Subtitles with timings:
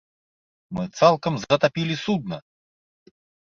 [0.77, 2.37] Мы цалкам затапілі судна!